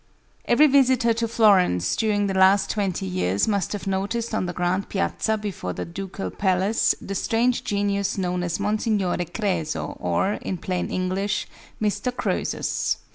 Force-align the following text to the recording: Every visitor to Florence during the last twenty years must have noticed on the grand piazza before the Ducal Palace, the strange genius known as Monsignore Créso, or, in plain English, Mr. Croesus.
Every 0.45 0.65
visitor 0.65 1.13
to 1.13 1.27
Florence 1.27 1.95
during 1.95 2.25
the 2.25 2.33
last 2.33 2.71
twenty 2.71 3.05
years 3.05 3.47
must 3.47 3.71
have 3.73 3.85
noticed 3.85 4.33
on 4.33 4.47
the 4.47 4.51
grand 4.51 4.89
piazza 4.89 5.37
before 5.37 5.73
the 5.73 5.85
Ducal 5.85 6.31
Palace, 6.31 6.95
the 6.99 7.13
strange 7.13 7.63
genius 7.63 8.17
known 8.17 8.41
as 8.41 8.59
Monsignore 8.59 9.17
Créso, 9.17 9.95
or, 9.99 10.39
in 10.41 10.57
plain 10.57 10.89
English, 10.89 11.47
Mr. 11.79 12.11
Croesus. 12.11 12.97